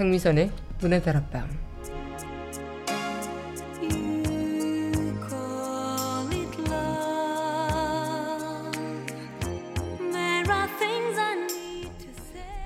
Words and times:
강미선의 0.00 0.50
문화다락방 0.80 1.46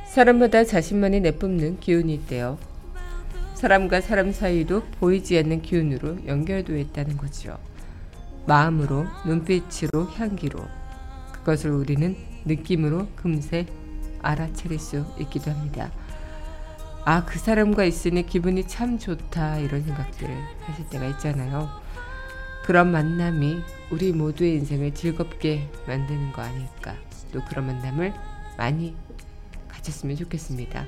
사람마다 0.06 0.62
자신만이 0.62 1.18
내뿜는 1.22 1.80
기운이 1.80 2.14
있대요. 2.14 2.56
사람과 3.56 4.00
사람 4.00 4.30
사이도 4.30 4.84
보이지 5.00 5.36
않는 5.38 5.62
기운으로 5.62 6.28
연결되어 6.28 6.76
있다는 6.76 7.16
거죠. 7.16 7.58
마음으로, 8.46 9.06
눈빛으로, 9.26 10.04
향기로. 10.04 10.60
그것을 11.32 11.72
우리는 11.72 12.16
느낌으로 12.44 13.08
금세 13.16 13.66
알아차릴 14.22 14.78
수 14.78 15.04
있기도 15.18 15.50
합니다. 15.50 15.90
아, 17.06 17.24
그 17.26 17.38
사람과 17.38 17.84
있으니 17.84 18.24
기분이 18.24 18.66
참 18.66 18.98
좋다. 18.98 19.58
이런 19.58 19.82
생각들을 19.82 20.34
하실 20.60 20.88
때가 20.88 21.06
있잖아요. 21.08 21.68
그런 22.64 22.90
만남이 22.92 23.62
우리 23.90 24.12
모두의 24.12 24.54
인생을 24.54 24.94
즐겁게 24.94 25.68
만드는 25.86 26.32
거 26.32 26.40
아닐까. 26.40 26.94
또 27.30 27.42
그런 27.44 27.66
만남을 27.66 28.14
많이 28.56 28.96
가졌으면 29.68 30.16
좋겠습니다. 30.16 30.86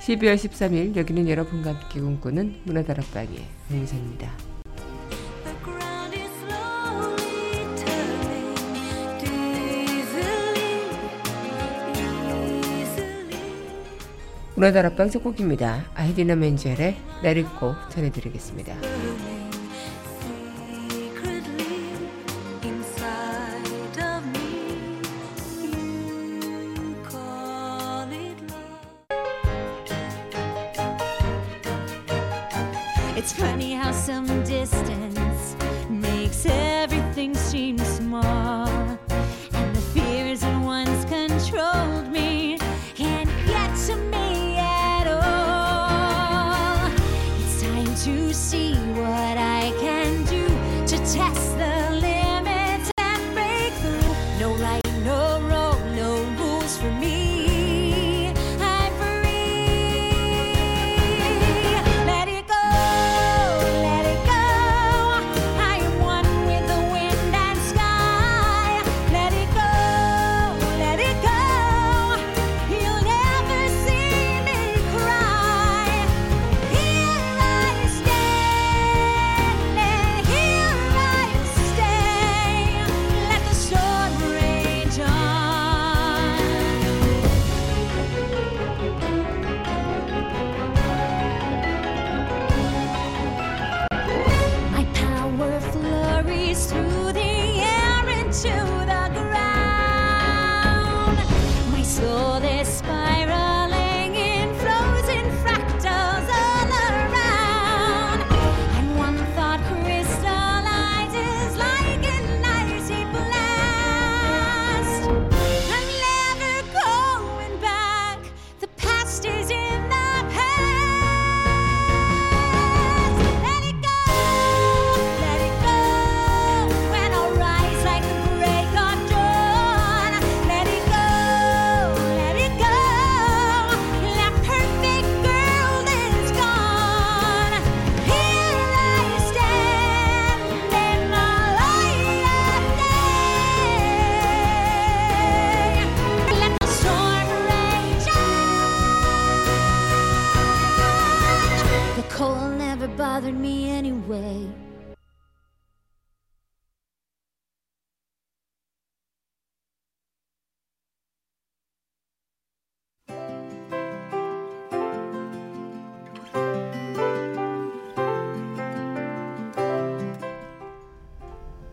12월 0.00 0.36
13일 0.36 0.96
여기는 0.96 1.28
여러분과 1.28 1.74
함께 1.74 2.00
꿈꾸는 2.00 2.62
문화다락방의 2.64 3.46
홍미선입니다. 3.68 4.55
문화다락방 14.56 15.10
첫 15.10 15.22
곡입니다. 15.22 15.84
아이디나 15.94 16.34
멘젤의 16.34 16.96
내리고 17.22 17.74
전해드리겠습니다. 17.90 18.74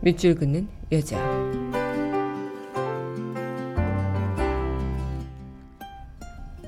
밑줄 0.04 0.34
긋는 0.34 0.68
여자. 0.92 1.18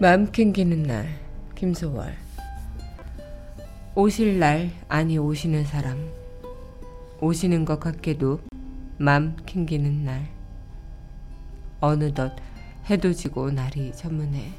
마음 0.00 0.32
캥기는 0.32 0.84
날 0.84 1.06
김소월. 1.54 2.14
오실 3.94 4.38
날 4.38 4.70
아니 4.88 5.18
오시는 5.18 5.66
사람. 5.66 6.10
오시는 7.20 7.66
것 7.66 7.78
같게도 7.78 8.40
맘 8.96 9.36
캥기는 9.44 10.06
날. 10.06 10.30
어느덧 11.80 12.32
해도 12.88 13.12
지고 13.12 13.50
날이 13.50 13.92
저무네 13.92 14.50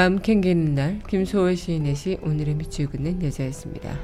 마음 0.00 0.18
캥기는 0.18 0.74
날 0.74 0.98
김소월 1.08 1.56
시인의 1.56 1.94
시 1.94 2.16
오늘의 2.22 2.54
밑줄 2.54 2.86
긋는 2.86 3.22
여자였습니다. 3.22 3.98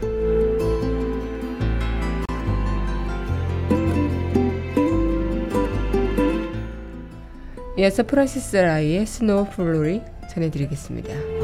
이어서 7.78 8.02
프란시스 8.02 8.58
라이의 8.58 9.06
Snow 9.06 9.48
Frolic 9.48 10.02
전해드리겠습니다. 10.31 11.35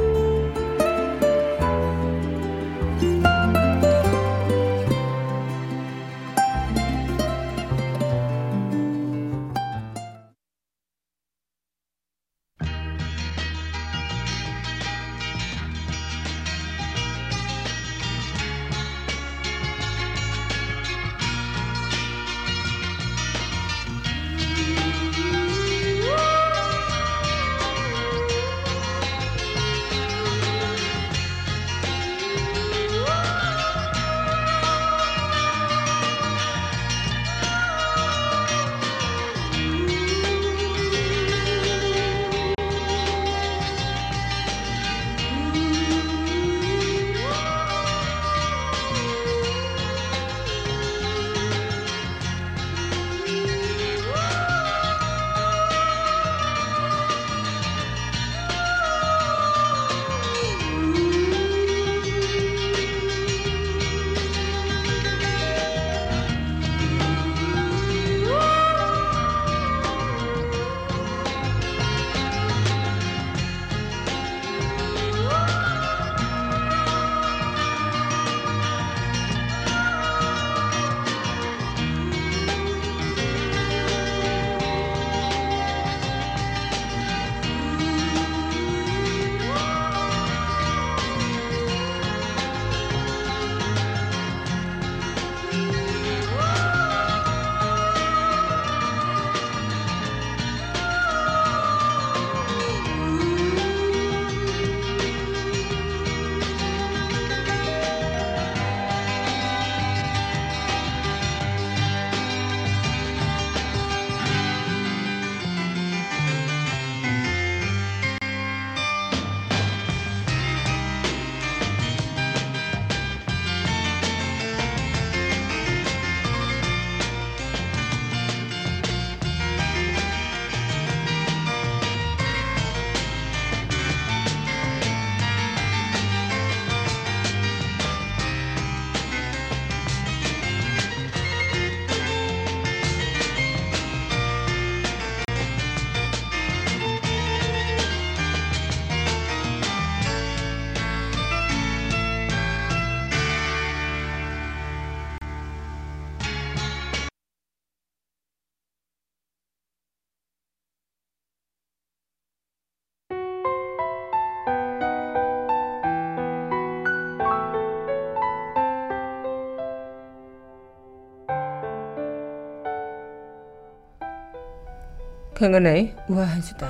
강은하의 175.42 175.96
우아한 176.06 176.40
수다. 176.40 176.68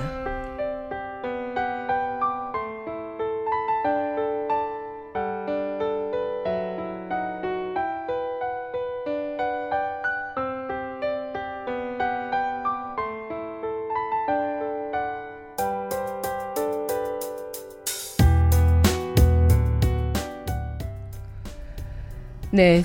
네, 22.51 22.83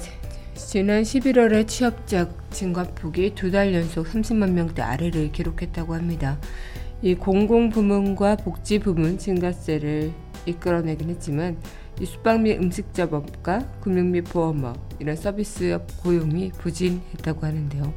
지난 0.79 1.03
11월에 1.03 1.67
취업자 1.67 2.29
증가폭이 2.51 3.35
두 3.35 3.51
달 3.51 3.75
연속 3.75 4.07
30만 4.07 4.53
명대 4.53 4.81
아래를 4.81 5.33
기록했다고 5.33 5.93
합니다. 5.93 6.39
이 7.03 7.17
공공부문과 7.17 8.37
복지부문 8.37 9.19
증가세를 9.19 10.13
이끌어내긴 10.47 11.11
했지만 11.11 11.57
이 12.01 12.07
숙박 12.07 12.43
및 12.43 12.61
음식점업과 12.61 13.81
금융 13.81 14.13
및 14.13 14.21
보험업 14.23 14.79
이런 15.01 15.17
서비스업 15.17 16.01
고용이 16.05 16.53
부진했다고 16.53 17.45
하는데요. 17.45 17.93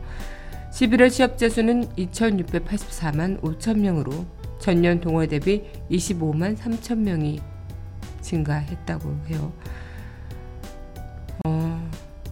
11월 0.71 1.11
취업자 1.11 1.49
수는 1.49 1.87
2,684만 1.89 3.41
5천 3.41 3.77
명으로 3.77 4.25
전년 4.57 4.99
동월 4.99 5.27
대비 5.27 5.65
25만 5.91 6.57
3천 6.57 6.97
명이 6.97 7.41
증가했다고 8.21 9.17
해요. 9.29 9.53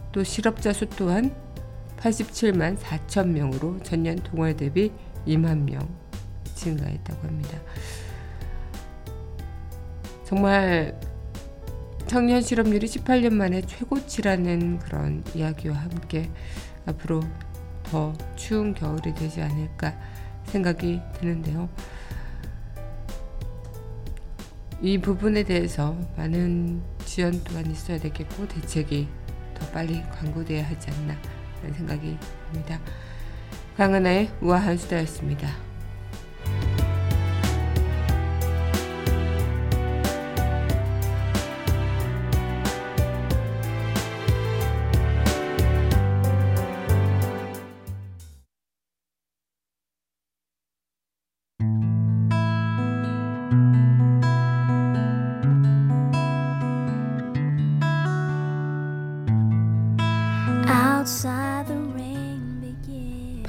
어, 0.09 0.11
또 0.11 0.23
실업자 0.23 0.73
수 0.73 0.87
또한 0.89 1.33
87만 1.97 2.77
4천 2.77 3.27
명으로 3.27 3.79
전년 3.83 4.15
동월 4.17 4.55
대비 4.55 4.91
2만 5.27 5.63
명 5.63 5.79
증가했다고 6.55 7.27
합니다. 7.27 7.59
정말 10.25 10.99
청년 12.07 12.41
실업률이 12.41 12.87
18년 12.87 13.33
만에 13.33 13.61
최고치라는 13.61 14.79
그런 14.79 15.23
이야기와 15.35 15.75
함께 15.75 16.29
앞으로 16.85 17.21
더 17.83 18.13
추운 18.35 18.73
겨울이 18.73 19.13
되지 19.13 19.41
않을까 19.41 19.95
생각이 20.45 21.01
드는데요. 21.19 21.69
이 24.81 24.97
부분에 24.97 25.43
대해서 25.43 25.95
많은 26.15 26.81
지원 27.05 27.43
또한 27.43 27.69
있어야 27.69 27.99
되겠고 27.99 28.47
대책이 28.47 29.18
더 29.59 29.67
빨리 29.71 30.03
광고돼야 30.11 30.65
하지 30.65 30.89
않나 30.91 31.15
라는 31.61 31.75
생각이 31.75 32.17
듭니다. 32.51 32.79
강은하의 33.77 34.29
우아한 34.41 34.77
수다였습니다. 34.77 35.68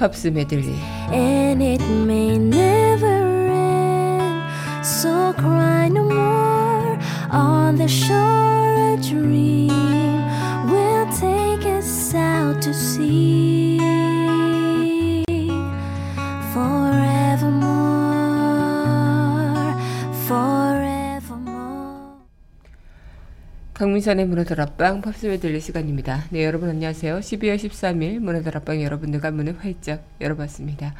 팝스 0.00 0.28
메들리 0.28 0.74
and 1.12 1.62
it 1.62 1.82
may 2.04 2.36
never 2.38 3.48
end. 3.48 4.42
So 4.84 5.32
cry 5.34 5.88
no 5.88 6.04
more 6.04 6.98
on 7.30 7.76
the 7.76 7.88
shore. 7.88 8.56
A 8.96 8.98
dream 8.98 9.68
will 10.70 11.06
take 11.12 11.66
us 11.66 12.14
out 12.14 12.62
to 12.62 12.72
sea 12.72 13.78
강민선의 23.81 24.27
문화다락방 24.27 25.01
팝스메들리 25.01 25.59
시간입니다. 25.59 26.25
네 26.29 26.45
여러분 26.45 26.69
안녕하세요. 26.69 27.17
12월 27.17 27.55
13일 27.55 28.19
문화다락방 28.19 28.79
여러분들과 28.83 29.31
문을 29.31 29.57
활짝 29.57 30.03
열어봤습니다. 30.21 30.93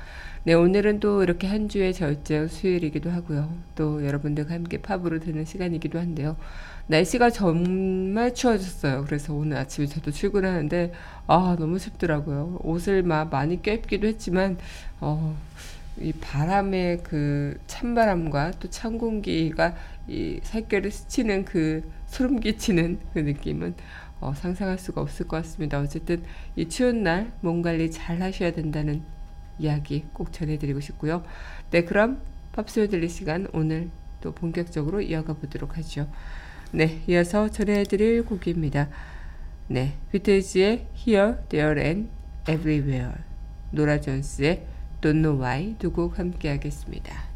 네 0.45 0.53
오늘은 0.55 0.99
또 0.99 1.21
이렇게 1.21 1.45
한 1.45 1.69
주의 1.69 1.93
절정 1.93 2.47
수요일이기도 2.47 3.11
하고요. 3.11 3.55
또 3.75 4.03
여러분들과 4.03 4.55
함께 4.55 4.81
팝으로 4.81 5.19
듣는 5.19 5.45
시간이기도 5.45 5.99
한데요. 5.99 6.37
날씨가 6.87 7.29
정말 7.29 8.33
추워졌어요. 8.33 9.03
그래서 9.05 9.31
오늘 9.35 9.57
아침에 9.57 9.85
저도 9.85 10.09
출근하는데 10.09 10.91
아 11.27 11.55
너무 11.59 11.77
춥더라고요. 11.77 12.61
옷을 12.63 13.03
막 13.03 13.29
많이 13.29 13.61
껴입기도 13.61 14.07
했지만 14.07 14.57
어, 14.99 15.37
이 15.99 16.13
바람의 16.13 17.01
그 17.03 17.59
찬바람과 17.67 18.53
또 18.59 18.67
찬 18.69 18.97
공기가 18.97 19.75
이 20.07 20.39
살결을 20.41 20.89
스치는 20.89 21.45
그 21.45 21.83
소름 22.11 22.41
끼치는 22.41 22.99
그 23.13 23.19
느낌은 23.19 23.73
어, 24.19 24.33
상상할 24.35 24.77
수가 24.77 25.01
없을 25.01 25.27
것 25.27 25.37
같습니다. 25.37 25.79
어쨌든 25.79 26.23
이 26.55 26.67
추운 26.67 27.03
날 27.03 27.31
몸 27.41 27.61
관리 27.61 27.89
잘 27.89 28.21
하셔야 28.21 28.51
된다는 28.51 29.01
이야기 29.57 30.05
꼭 30.13 30.31
전해드리고 30.33 30.81
싶고요. 30.81 31.23
네, 31.71 31.85
그럼 31.85 32.19
팝스에 32.51 32.87
들릴 32.87 33.09
시간 33.09 33.47
오늘 33.53 33.89
또 34.19 34.33
본격적으로 34.33 35.01
이어가 35.01 35.33
보도록 35.33 35.77
하죠. 35.77 36.07
네, 36.73 37.01
이어서 37.07 37.49
전해드릴 37.49 38.25
곡입니다. 38.25 38.89
네, 39.67 39.93
비틀즈의 40.11 40.87
Here, 40.95 41.35
There 41.47 41.81
and 41.81 42.09
Everywhere, 42.49 43.13
노라 43.71 44.01
존스의 44.01 44.65
Don't 44.99 45.21
Know 45.23 45.41
Why 45.41 45.75
두 45.79 45.91
곡 45.93 46.19
함께 46.19 46.49
하겠습니다. 46.49 47.30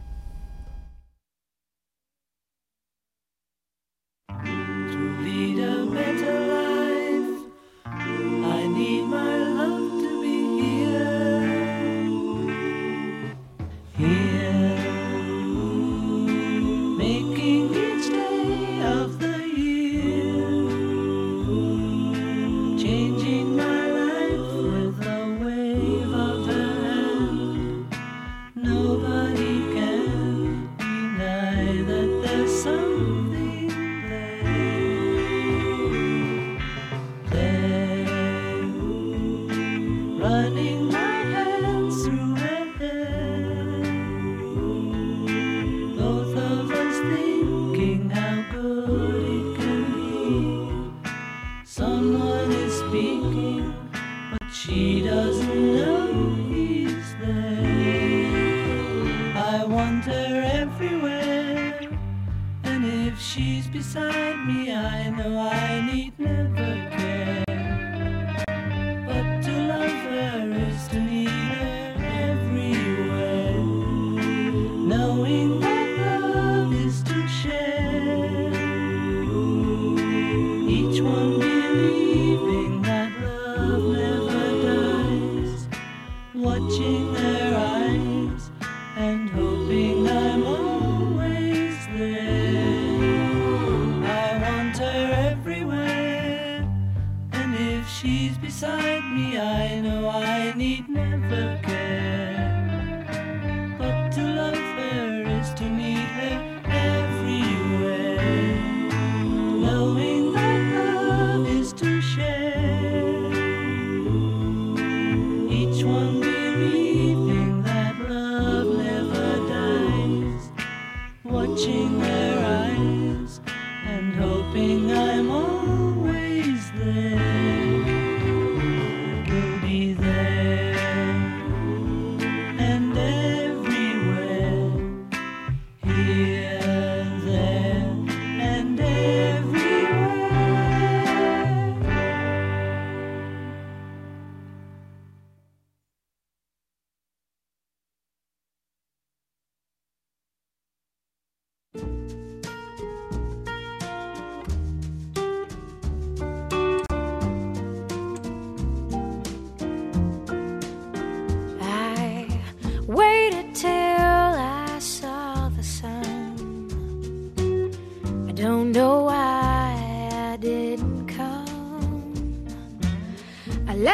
Watching 86.78 87.14
their 87.14 87.58
eyes 87.58 88.52
and 88.98 89.30
hoping 89.30 89.45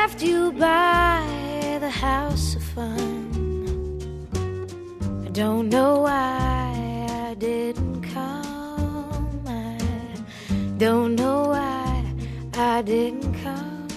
left 0.01 0.24
you 0.24 0.51
by 0.53 1.77
the 1.79 1.89
house 1.89 2.55
of 2.55 2.63
fun. 2.63 3.05
I 5.27 5.29
don't 5.29 5.70
know 5.70 5.91
why 6.08 7.05
I 7.27 7.36
didn't 7.36 8.01
come. 8.13 9.43
I 9.46 9.77
don't 10.79 11.13
know 11.22 11.39
why 11.53 11.89
I 12.55 12.81
didn't 12.81 13.34
come. 13.43 13.88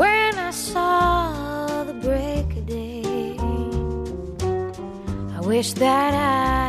When 0.00 0.32
I 0.48 0.50
saw 0.50 1.84
the 1.84 1.94
break 1.94 2.48
of 2.58 2.66
day, 2.66 3.36
I 5.36 5.40
wish 5.52 5.72
that 5.84 6.12
I 6.12 6.61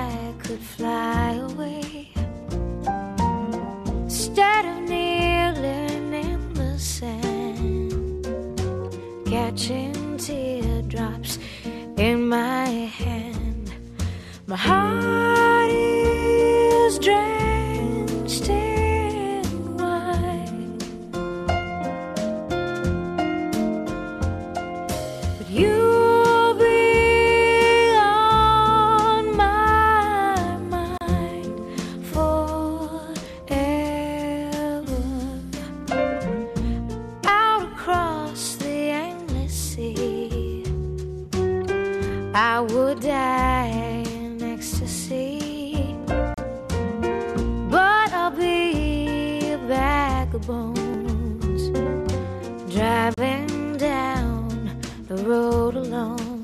road 55.34 55.76
alone. 55.78 56.43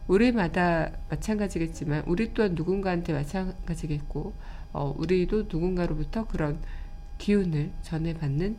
우리마다 0.07 0.89
마찬가지겠지만 1.09 2.03
우리 2.07 2.33
또한 2.33 2.55
누군가한테 2.55 3.13
마찬가지겠고 3.13 4.33
어, 4.73 4.95
우리도 4.97 5.43
누군가로부터 5.43 6.27
그런 6.27 6.59
기운을 7.19 7.71
전해받는 7.83 8.57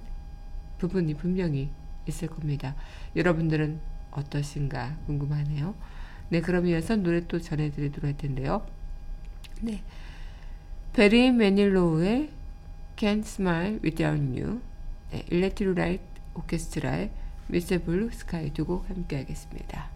부분이 0.78 1.14
분명히 1.14 1.70
있을 2.06 2.28
겁니다. 2.28 2.76
여러분들은 3.16 3.80
어떠신가 4.12 4.96
궁금하네요. 5.06 5.74
네, 6.28 6.40
그럼 6.40 6.66
이어서 6.66 6.96
노래 6.96 7.26
또 7.26 7.40
전해드리도록 7.40 8.04
할 8.04 8.16
텐데요. 8.16 8.64
네, 9.60 9.82
베리 10.92 11.32
매닐로우의 11.32 12.30
Can't 13.00 13.24
Smile 13.24 13.80
Without 13.82 14.20
You, 14.38 14.60
네, 15.10 15.24
일렉트릭 15.30 15.72
라이트 15.72 16.02
오케스트라의 16.34 17.10
Mr. 17.46 17.82
Blue 17.82 18.10
Sky 18.12 18.52
두 18.52 18.66
곡 18.66 18.90
함께 18.90 19.16
하겠습니다. 19.16 19.88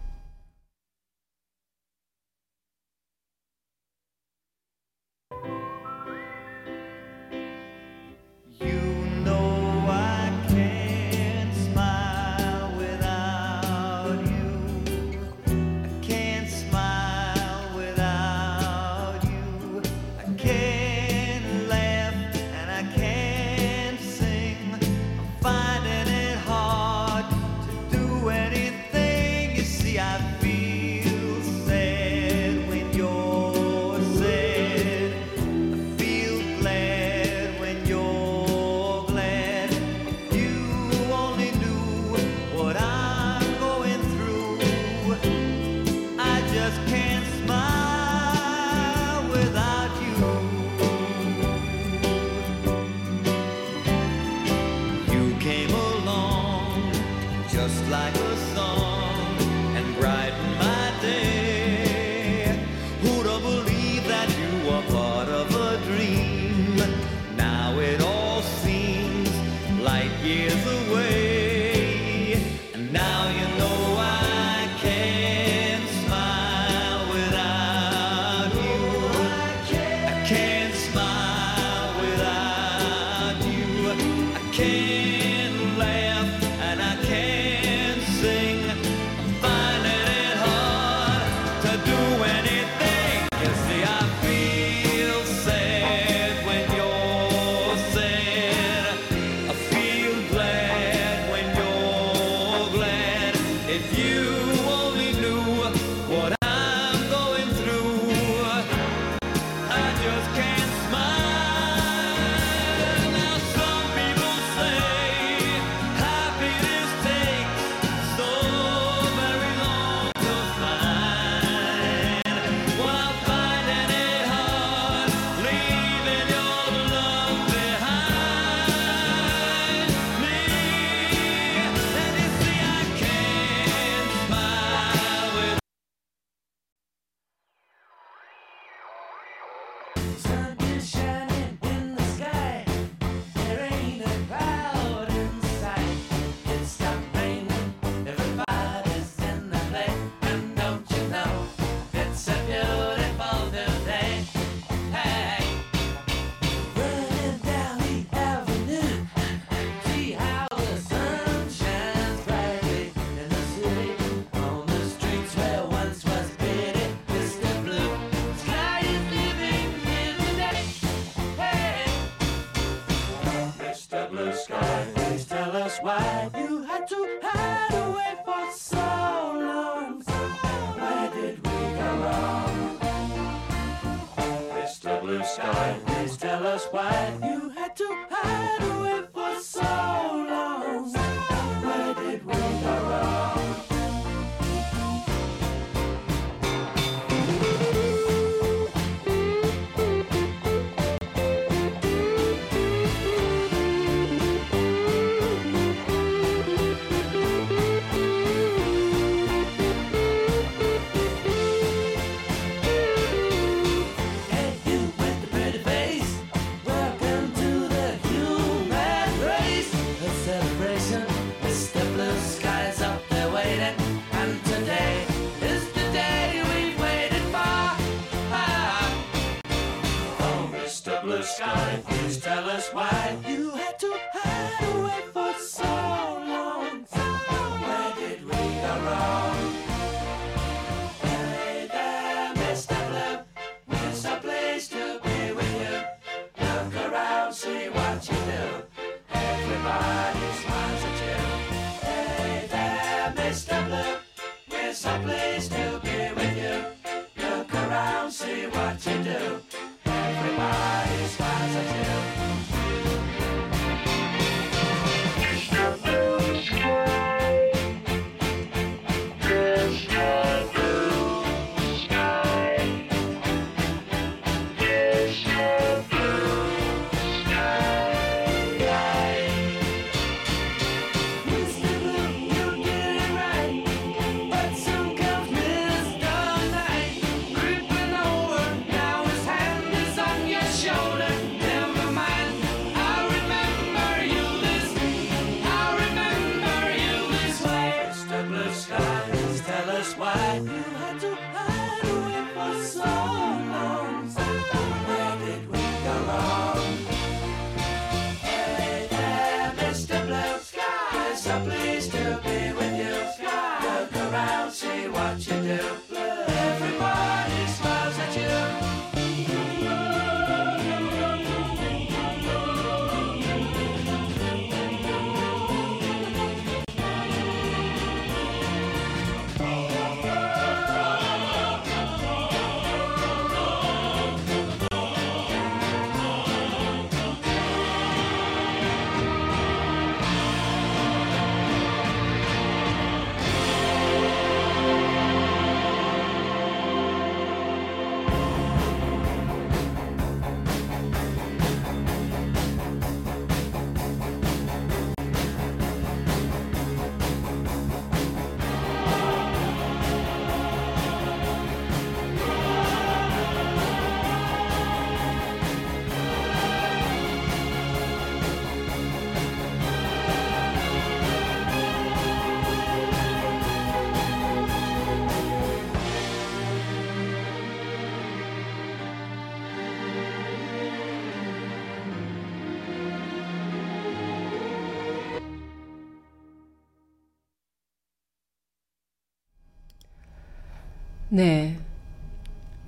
네. 391.15 391.57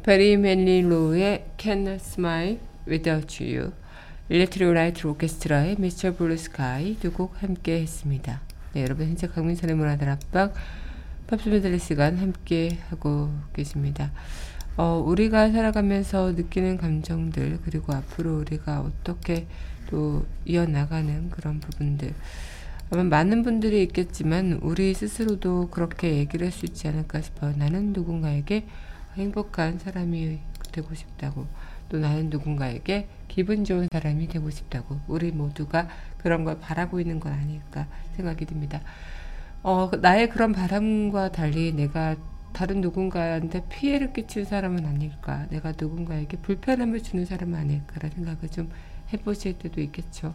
베리 0.04 0.38
멜리로의 0.38 1.48
Can 1.58 1.86
I 1.86 1.96
Smile 1.96 2.60
Without 2.88 3.44
You 3.44 3.74
일렉트릭 4.30 4.72
라이트 4.72 5.06
오케스트라의 5.06 5.76
Mr. 5.78 6.16
Blue 6.16 6.38
Sky 6.38 6.96
두 6.98 7.12
곡 7.12 7.44
함께 7.44 7.82
했습니다. 7.82 8.40
네, 8.72 8.84
여러분 8.84 9.06
현재 9.06 9.28
강민선의 9.28 9.76
문화다락방 9.76 10.54
팝스 11.28 11.50
메들리 11.50 11.78
시간 11.78 12.16
함께 12.20 12.78
하고 12.90 13.34
계십니다. 13.52 14.14
어, 14.78 15.04
우리가 15.06 15.52
살아가면서 15.52 16.32
느끼는 16.32 16.78
감정들 16.78 17.60
그리고 17.66 17.94
앞으로 17.94 18.38
우리가 18.40 18.80
어떻게 18.80 19.46
또 19.90 20.26
이어나가는 20.46 21.30
그런 21.32 21.60
부분들 21.60 22.14
아마 22.89 23.04
많은 23.04 23.43
분들이 23.43 23.84
있겠지만 23.84 24.60
우리 24.62 24.93
스스로도 24.93 25.69
그렇게 25.69 26.15
얘기를 26.15 26.47
할 26.47 26.52
수 26.52 26.65
있지 26.65 26.88
않을까 26.88 27.21
싶어요. 27.21 27.54
나는 27.58 27.91
누군가에게 27.93 28.65
행복한 29.15 29.78
사람이 29.78 30.39
되고 30.71 30.93
싶다고 30.95 31.47
또 31.89 31.97
나는 31.97 32.30
누군가에게 32.30 33.08
기분 33.28 33.65
좋은 33.65 33.88
사람이 33.91 34.28
되고 34.30 34.50
싶다고 34.50 35.00
우리 35.08 35.32
모두가 35.32 35.89
그런 36.17 36.43
걸 36.45 36.60
바라고 36.60 37.00
있는 37.02 37.19
건 37.19 37.34
아닐까 37.34 37.88
생각이 38.15 38.45
듭니다. 38.45 38.82
어, 39.63 39.91
나의 40.02 40.30
그런 40.30 40.54
바람과 40.54 41.32
달리 41.34 41.73
내가 41.73 42.15
다른 42.54 42.80
누군가한테 42.82 43.63
피해를 43.69 44.13
끼칠 44.13 44.45
사람은 44.45 44.86
아닐까 44.86 45.45
내가 45.50 45.73
누군가에게 45.78 46.38
불편함을 46.38 47.04
주는 47.04 47.26
사람은 47.26 47.54
아닐까라는 47.60 48.15
생각을 48.15 48.50
좀 48.50 48.71
해보실 49.12 49.60
때도 49.60 49.82
있겠죠. 49.82 50.34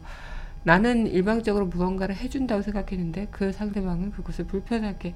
나는 0.65 1.07
일방적으로 1.07 1.67
무언가를 1.67 2.15
해준다고 2.15 2.63
생각했는데 2.63 3.29
그 3.31 3.53
상대방은 3.53 4.13
그것을 4.13 4.47
불편하게 4.47 5.15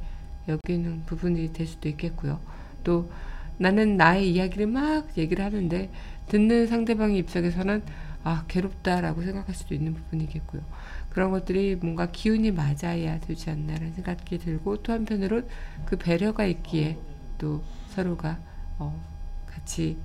여기는 0.49 1.05
부분이 1.07 1.53
될 1.53 1.67
수도 1.67 1.89
있겠고요. 1.89 2.41
또 2.83 3.11
나는 3.59 3.97
나의 3.97 4.33
이야기를 4.33 4.67
막 4.67 5.17
얘기를 5.17 5.45
하는데 5.45 5.91
듣는 6.29 6.67
상대방의 6.67 7.19
입장에서는 7.19 7.83
아 8.25 8.45
괴롭다라고 8.49 9.23
생각할 9.23 9.55
수도 9.55 9.75
있는 9.75 9.95
부분이겠고요. 9.95 10.63
그런 11.11 11.31
것들이 11.31 11.77
뭔가 11.77 12.11
기운이 12.11 12.51
맞아야 12.51 13.21
되지 13.21 13.51
않나라는 13.51 13.95
생각이 13.95 14.39
들고 14.39 14.83
또 14.83 14.93
한편으론 14.93 15.47
그 15.87 15.97
배려가 15.97 16.45
있기에 16.45 16.99
또 17.39 17.63
서로가 17.91 18.39
어, 18.79 19.01
같이 19.47 19.97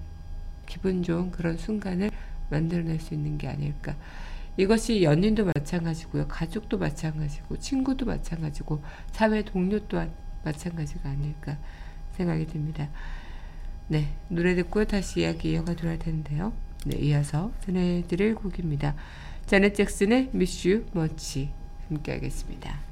기분 0.67 1.04
좋은 1.04 1.32
그런 1.32 1.58
순간을 1.58 2.12
만들어낼 2.49 2.99
수 2.99 3.13
있는 3.13 3.38
게 3.38 3.47
아닐까. 3.47 3.95
이것이 4.57 5.03
연인도 5.03 5.45
마찬가지고요. 5.45 6.27
가족도 6.27 6.77
마찬가지고 6.77 7.57
친구도 7.57 8.05
마찬가지고 8.05 8.83
사회 9.11 9.43
동료 9.43 9.79
또한 9.87 10.11
마찬가지가 10.43 11.09
아닐까 11.09 11.57
생각이 12.13 12.47
듭니다. 12.47 12.89
네, 13.87 14.07
노래 14.27 14.55
듣고 14.55 14.85
다시 14.85 15.21
이야기 15.21 15.51
이어가도록 15.51 15.89
할 15.89 15.99
텐데요. 15.99 16.53
네, 16.85 16.97
이어서 16.97 17.51
전해드릴 17.65 18.35
곡입니다. 18.35 18.95
자넷 19.45 19.75
잭슨의 19.75 20.31
You 20.33 20.85
Much 20.95 21.49
함께 21.89 22.13
하겠습니다. 22.13 22.90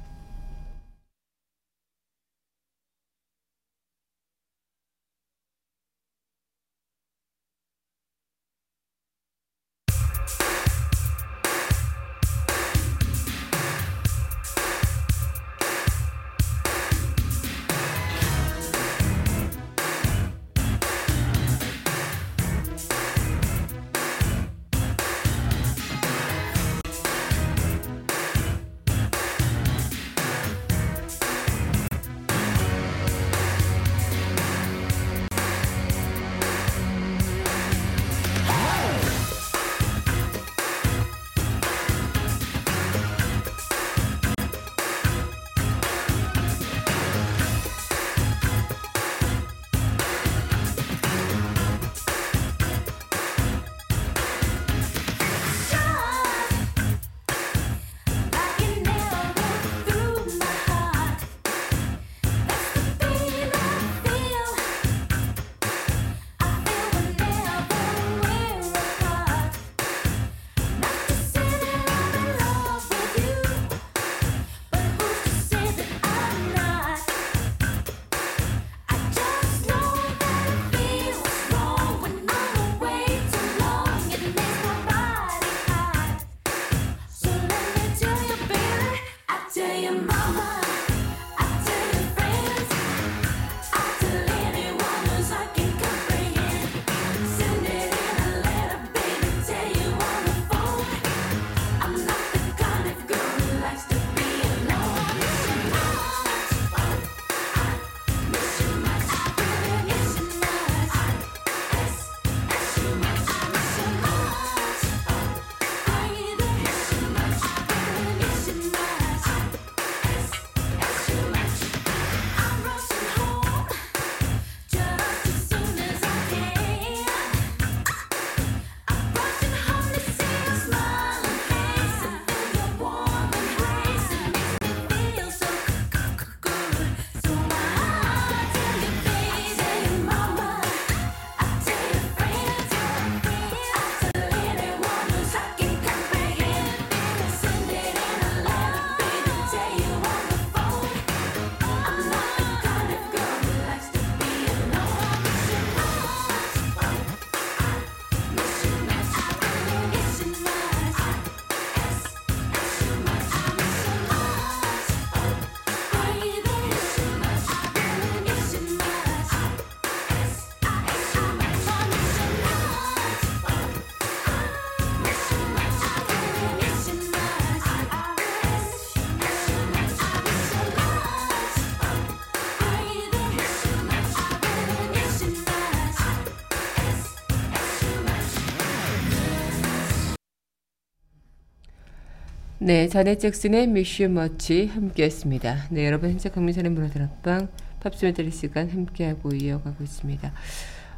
네, 192.62 192.88
자넷 192.88 193.18
잭슨의 193.18 193.68
You 193.68 194.10
Much 194.10 194.66
함께했습니다. 194.66 195.68
네, 195.70 195.86
여러분 195.86 196.10
현재 196.10 196.28
강민선의 196.28 196.70
문화들 196.72 197.00
앞방 197.00 197.48
팝스메들리 197.80 198.30
시간 198.32 198.68
함께하고 198.68 199.34
이어가고 199.34 199.82
있습니다. 199.82 200.30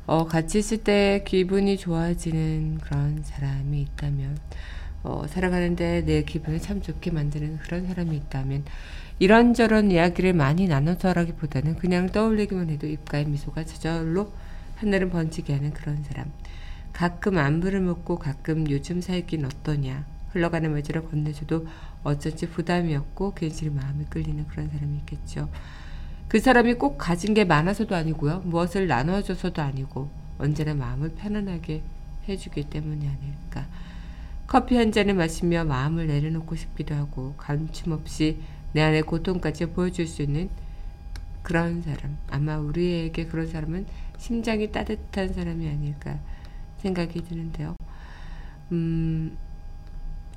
어, 0.06 0.24
같이 0.26 0.58
있을 0.58 0.78
때 0.78 1.22
기분이 1.24 1.76
좋아지는 1.76 2.78
그런 2.78 3.22
사람이 3.22 3.80
있다면, 3.80 4.38
어, 5.04 5.24
살아가는데 5.28 6.04
내 6.04 6.24
기분을 6.24 6.58
참 6.58 6.82
좋게 6.82 7.12
만드는 7.12 7.58
그런 7.58 7.86
사람이 7.86 8.16
있다면, 8.16 8.64
이런저런 9.20 9.92
이야기를 9.92 10.32
많이 10.32 10.66
나눠서라기보다는 10.66 11.76
그냥 11.76 12.08
떠올리기만 12.08 12.70
해도 12.70 12.88
입가에 12.88 13.22
미소가 13.24 13.66
저절로 13.66 14.32
하늘을 14.78 15.10
번지게 15.10 15.54
하는 15.54 15.72
그런 15.72 16.02
사람. 16.02 16.32
가끔 16.92 17.38
안부를 17.38 17.82
묻고 17.82 18.18
가끔 18.18 18.68
요즘 18.68 19.00
살긴 19.00 19.44
어떠냐. 19.44 20.21
흘러가는 20.32 20.72
매주를 20.72 21.08
건네줘도 21.08 21.66
어쩐지 22.02 22.48
부담이 22.48 22.94
없고 22.96 23.34
괜시리 23.34 23.70
마음이 23.70 24.06
끌리는 24.06 24.46
그런 24.48 24.68
사람이 24.68 24.98
있겠죠. 24.98 25.48
그 26.28 26.40
사람이 26.40 26.74
꼭 26.74 26.96
가진 26.96 27.34
게 27.34 27.44
많아서도 27.44 27.94
아니고요. 27.94 28.40
무엇을 28.40 28.86
나눠줘서도 28.86 29.60
아니고 29.60 30.10
언제나 30.38 30.74
마음을 30.74 31.10
편안하게 31.10 31.82
해주기 32.28 32.64
때문이 32.64 33.06
아닐까. 33.06 33.66
커피 34.46 34.76
한 34.76 34.92
잔을 34.92 35.14
마시며 35.14 35.64
마음을 35.64 36.06
내려놓고 36.06 36.56
싶기도 36.56 36.94
하고 36.94 37.34
감춤 37.36 37.92
없이 37.92 38.38
내 38.72 38.80
안의 38.82 39.02
고통까지 39.02 39.66
보여줄 39.66 40.06
수 40.06 40.22
있는 40.22 40.48
그런 41.42 41.82
사람. 41.82 42.16
아마 42.30 42.58
우리에게 42.58 43.26
그런 43.26 43.46
사람은 43.46 43.86
심장이 44.18 44.70
따뜻한 44.70 45.34
사람이 45.34 45.68
아닐까 45.68 46.18
생각이 46.78 47.22
드는데요. 47.24 47.76
음, 48.72 49.36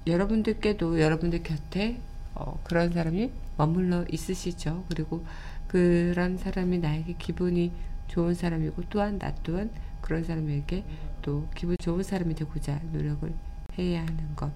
여러분들께도 0.07 0.99
여러분들 0.99 1.43
곁에 1.43 1.99
어, 2.33 2.59
그런 2.63 2.91
사람이 2.91 3.31
머물러 3.57 4.05
있으시죠. 4.11 4.83
그리고 4.89 5.25
그런 5.67 6.37
사람이 6.37 6.79
나에게 6.79 7.15
기분이 7.17 7.71
좋은 8.07 8.33
사람이고 8.33 8.83
또한 8.89 9.17
나 9.17 9.33
또한 9.43 9.71
그런 10.01 10.23
사람에게 10.23 10.83
또 11.21 11.47
기분 11.55 11.75
좋은 11.81 12.03
사람이 12.03 12.35
되고자 12.35 12.81
노력을 12.91 13.33
해야 13.77 14.01
하는 14.01 14.35
것. 14.35 14.51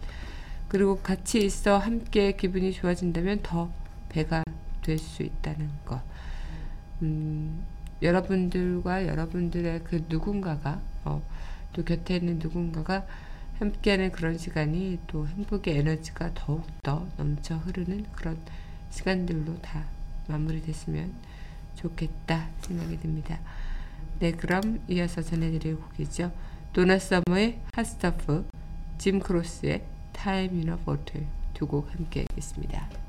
그리고 0.67 0.99
같이 0.99 1.39
있어 1.39 1.77
함께 1.77 2.33
기분이 2.33 2.71
좋아진다면 2.73 3.39
더 3.41 3.71
배가 4.09 4.43
될 4.83 4.97
수 4.99 5.23
있다는 5.23 5.69
것. 5.85 6.01
음, 7.01 7.63
여러분들과 8.01 9.07
여러분들의 9.07 9.83
그 9.83 10.05
누군가가 10.09 10.81
어, 11.05 11.21
또 11.73 11.83
곁에 11.83 12.17
있는 12.17 12.39
누군가가 12.39 13.05
함께하는 13.59 14.11
그런 14.11 14.37
시간이 14.37 14.99
또 15.07 15.27
행복의 15.27 15.77
에너지가 15.77 16.33
더욱더 16.33 17.07
넘쳐 17.17 17.57
흐르는 17.57 18.05
그런 18.13 18.37
시간들로 18.89 19.61
다 19.61 19.85
마무리됐으면 20.27 21.13
좋겠다 21.75 22.49
생각이 22.61 22.97
듭니다. 22.99 23.39
네, 24.19 24.31
그럼 24.31 24.81
이어서 24.87 25.21
전해드릴 25.21 25.77
곡이죠. 25.77 26.31
도나 26.73 26.99
서머의 26.99 27.59
핫스타프, 27.73 28.47
짐 28.97 29.19
크로스의 29.19 29.83
타임 30.13 30.61
이너 30.61 30.77
보틀 30.77 31.25
두곡 31.53 31.93
함께 31.93 32.25
하겠습니다. 32.29 33.08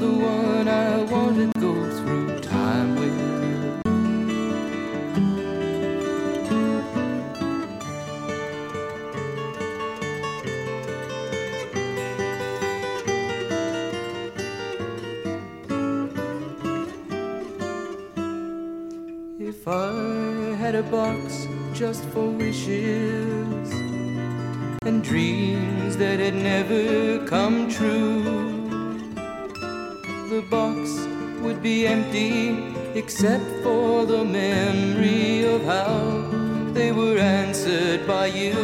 you're 0.00 0.10
the 0.10 0.18
one 0.18 0.68
I 0.68 1.02
want 1.04 1.36
to 1.36 1.60
go 1.60 1.74
through 1.98 2.40
time 2.40 2.94
with. 2.96 3.28
If 19.40 19.66
I 19.66 20.56
had 20.56 20.74
a 20.74 20.82
box 20.82 21.46
just 21.72 22.04
for 22.06 22.28
wishes 22.28 23.70
and 24.82 25.02
dreams 25.02 25.96
that 25.96 26.18
had 26.18 26.34
never 26.34 27.26
come 27.26 27.68
true, 27.70 28.37
box 30.50 31.06
would 31.40 31.62
be 31.62 31.86
empty 31.86 32.74
except 32.94 33.44
for 33.62 34.06
the 34.06 34.24
memory 34.24 35.44
of 35.44 35.62
how 35.64 36.28
they 36.72 36.92
were 36.92 37.18
answered 37.18 38.06
by 38.06 38.26
you. 38.26 38.54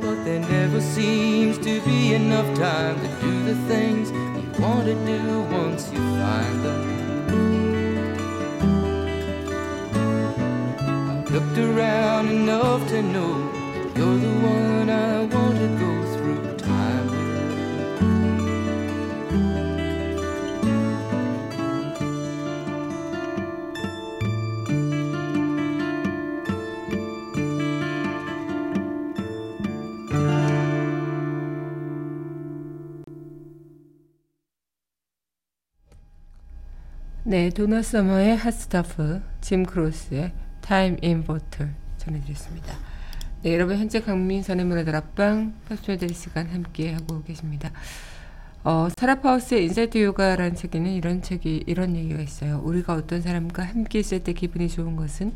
But 0.00 0.24
there 0.24 0.40
never 0.40 0.80
seems 0.80 1.58
to 1.58 1.80
be 1.82 2.14
enough 2.14 2.56
time 2.58 3.00
to 3.00 3.08
do 3.20 3.44
the 3.44 3.54
things 3.68 4.10
you 4.10 4.62
want 4.62 4.86
to 4.86 4.94
do 5.06 5.40
once 5.52 5.90
you 5.92 5.98
find 5.98 6.64
them. 6.64 6.82
I've 11.10 11.30
looked 11.30 11.58
around 11.58 12.28
enough 12.28 12.88
to 12.88 13.02
know 13.02 13.59
네, 37.30 37.48
도나 37.48 37.80
서머의 37.80 38.36
Hot 38.38 38.66
Stuff, 38.66 39.22
짐 39.40 39.64
크로스의 39.64 40.32
Time 40.60 40.96
in 41.00 41.22
a 41.22 41.29
Bottle 41.29 41.70
전해드렸습니다. 41.96 42.74
네, 43.42 43.54
여러분 43.54 43.78
현재 43.78 44.00
강민선의 44.00 44.64
문화다락방 44.64 45.54
팝스메들리 45.68 46.08
시간 46.12 46.48
함께 46.48 46.92
하고 46.92 47.22
계십니다. 47.22 47.70
어, 48.64 48.88
사라 48.96 49.15
파워스의 49.15 49.62
Insight 49.62 50.02
요가라는 50.02 50.56
책에는 50.56 50.90
이런 50.90 51.22
책이 51.22 51.66
이런 51.68 51.94
얘기가 51.94 52.20
있어요. 52.20 52.62
우리가 52.64 52.94
어떤 52.94 53.22
사람과 53.22 53.62
함께 53.62 54.00
있을 54.00 54.24
때 54.24 54.32
기분이 54.32 54.68
좋은 54.68 54.96
것은 54.96 55.32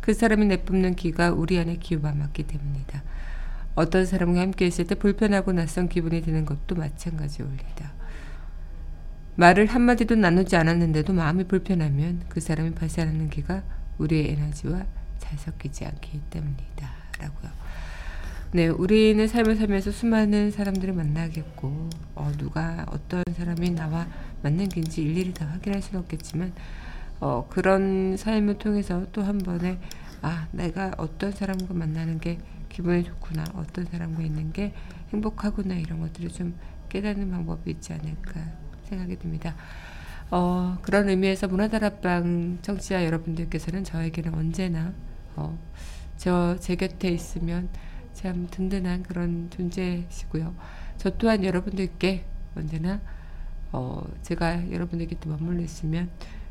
그 0.00 0.14
사람이 0.14 0.46
내뿜는 0.46 0.96
기가 0.96 1.30
우리 1.30 1.60
안에 1.60 1.76
기와 1.76 2.10
맞기 2.10 2.42
때문이다. 2.42 3.04
어떤 3.76 4.04
사람과 4.04 4.40
함께 4.40 4.66
있을 4.66 4.88
때 4.88 4.96
불편하고 4.96 5.52
낯선 5.52 5.88
기분이 5.88 6.22
드는 6.22 6.44
것도 6.44 6.74
마찬가지입니다. 6.74 7.95
말을 9.36 9.66
한마디도 9.66 10.14
나누지 10.16 10.56
않았는데도 10.56 11.12
마음이 11.12 11.44
불편하면 11.44 12.22
그 12.28 12.40
사람이 12.40 12.72
발산하는 12.72 13.28
기가 13.28 13.62
우리의 13.98 14.30
에너지와 14.30 14.84
잘 15.18 15.38
섞이지 15.38 15.84
않기 15.84 16.22
때문이다. 16.30 16.90
라고요. 17.20 17.50
네, 18.52 18.68
우리는 18.68 19.26
삶을 19.28 19.56
살면서 19.56 19.90
수많은 19.90 20.50
사람들을 20.50 20.94
만나겠고, 20.94 21.90
어, 22.14 22.32
누가 22.38 22.86
어떤 22.88 23.22
사람이 23.36 23.70
나와 23.70 24.06
맞는 24.42 24.68
긴지 24.68 25.02
일일이 25.02 25.34
다 25.34 25.44
확인할 25.46 25.82
수는 25.82 26.00
없겠지만, 26.00 26.52
어, 27.20 27.46
그런 27.50 28.16
삶을 28.16 28.56
통해서 28.58 29.04
또 29.12 29.22
한 29.22 29.38
번에, 29.38 29.78
아, 30.22 30.48
내가 30.52 30.92
어떤 30.96 31.32
사람과 31.32 31.74
만나는 31.74 32.20
게 32.20 32.38
기분이 32.70 33.04
좋구나, 33.04 33.44
어떤 33.54 33.84
사람과 33.84 34.22
있는 34.22 34.52
게 34.52 34.72
행복하구나, 35.12 35.74
이런 35.74 36.00
것들을 36.00 36.30
좀 36.30 36.54
깨닫는 36.88 37.30
방법이 37.30 37.70
있지 37.70 37.92
않을까 37.92 38.40
생각이 38.86 39.18
듭니다. 39.18 39.54
어, 40.30 40.78
그런 40.82 41.08
의미에서 41.08 41.46
문화다락방 41.48 42.58
청취자 42.62 43.04
여러분들께서는 43.04 43.84
저에게는 43.84 44.34
언제나 44.34 44.92
어, 45.36 45.56
저 46.16 46.56
제 46.60 46.76
곁에 46.76 47.08
있으면 47.10 47.68
참 48.12 48.48
든든한 48.50 49.02
그런 49.02 49.50
존재시고요. 49.50 50.54
저 50.96 51.10
또한 51.10 51.44
여러분들께 51.44 52.24
언제나 52.56 53.00
어, 53.72 54.02
제가 54.22 54.70
여러분들 54.72 55.06
곁에 55.06 55.28
머물러 55.28 55.60
있으면 55.60 56.10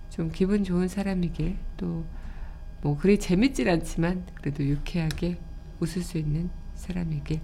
좀 0.10 0.32
기분 0.32 0.64
좋은 0.64 0.88
사람이길 0.88 1.58
또뭐 1.78 2.98
그리 3.00 3.20
재밌진 3.20 3.68
않지만 3.68 4.26
그래도 4.36 4.64
유쾌하게 4.64 5.40
웃을 5.80 6.04
수 6.04 6.18
있는 6.18 6.50
사람이길 6.76 7.42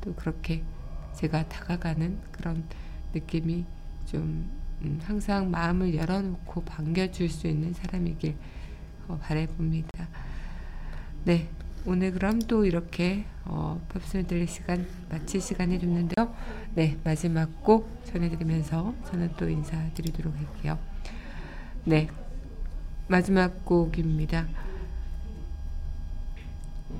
또 0.00 0.14
그렇게 0.14 0.62
제가 1.14 1.48
다가가는 1.48 2.18
그런 2.32 2.64
느낌이 3.14 3.64
좀 4.10 4.50
음, 4.82 4.98
항상 5.04 5.50
마음을 5.50 5.94
열어놓고 5.94 6.64
반겨줄 6.64 7.28
수 7.28 7.46
있는 7.46 7.72
사람이길 7.72 8.34
어, 9.06 9.18
바라봅니다. 9.22 10.08
네, 11.24 11.48
오늘 11.86 12.10
그럼 12.12 12.40
또 12.40 12.64
이렇게 12.64 13.24
어, 13.44 13.80
들릴 14.26 14.48
시간 14.48 14.86
마칠 15.10 15.40
시간이 15.40 15.78
됐는데요. 15.78 16.34
네, 16.74 16.96
마지막 17.04 17.62
곡 17.62 18.04
전해드리면서 18.04 18.94
저는 19.06 19.34
또 19.36 19.48
인사드리도록 19.48 20.34
할게요. 20.36 20.78
네, 21.84 22.08
마지막 23.06 23.64
곡입니다. 23.64 24.46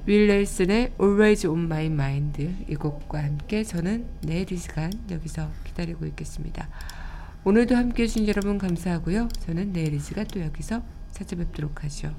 윌 0.07 0.29
넬슨의 0.29 0.93
Always 1.01 1.47
on 1.47 1.65
My 1.65 1.87
Mind 1.87 2.65
이 2.69 2.75
곡과 2.77 3.23
함께 3.23 3.65
저는 3.65 4.07
내일 4.23 4.51
이 4.53 4.57
시간 4.57 4.93
여기서 5.11 5.51
기다리고 5.65 6.07
있겠습니다. 6.07 6.69
오늘도 7.43 7.75
함께 7.75 8.03
해주신 8.03 8.29
여러분 8.29 8.59
감사하고요. 8.59 9.29
저는 9.47 9.73
내일 9.73 9.95
이 9.95 9.99
시간 9.99 10.27
또 10.27 10.41
여기서 10.41 10.83
찾아뵙도록 11.13 11.85
하죠. 11.85 12.15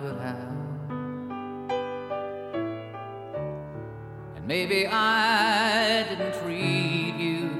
Could 0.00 0.16
have. 0.16 0.49
Maybe 4.50 4.84
I 4.84 6.04
didn't 6.08 6.34
treat 6.42 7.14
you 7.16 7.50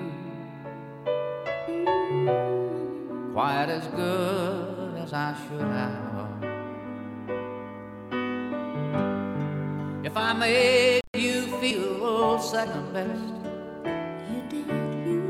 quite 3.33 3.69
as 3.69 3.87
good 3.95 4.99
as 4.99 5.13
I 5.13 5.37
should 5.39 5.61
have. 5.61 6.27
If 10.05 10.17
I 10.17 10.33
made 10.33 11.01
you 11.15 11.43
feel 11.61 12.41
second 12.41 12.93
best. 12.93 13.35
You 14.29 14.41
did, 14.51 14.67
you 15.07 15.21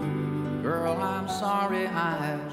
did. 0.00 0.62
Girl, 0.64 0.96
I'm 1.00 1.28
sorry 1.28 1.86
I 1.86 2.47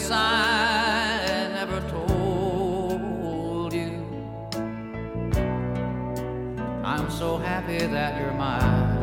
guess 0.00 0.10
I 0.10 1.48
never 1.52 1.80
told 1.90 3.72
you 3.72 4.04
I'm 6.82 7.10
so 7.10 7.36
happy 7.36 7.78
that 7.78 8.20
you're 8.20 8.32
mine. 8.32 8.98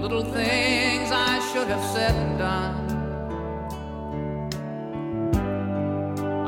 Little 0.00 0.24
things 0.24 1.10
I 1.12 1.38
should 1.52 1.68
have 1.68 1.84
said 1.94 2.14
and 2.14 2.38
done. 2.38 2.88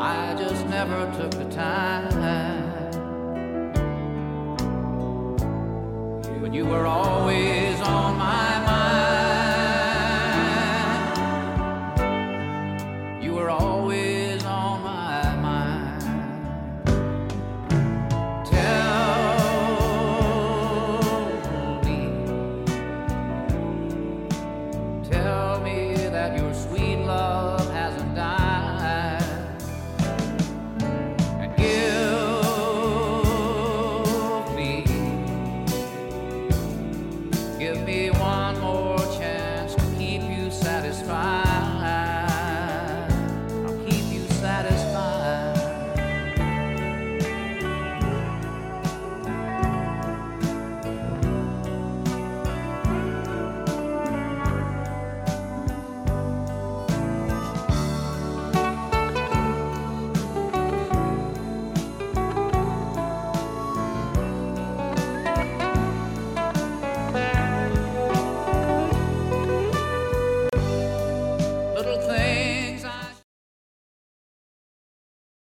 I 0.01 0.35
just 0.35 0.67
never 0.67 1.11
took 1.19 1.31
the 1.31 1.49
time. 1.55 2.11
But 6.41 6.53
you 6.53 6.67
were 6.67 6.87
all 6.87 7.27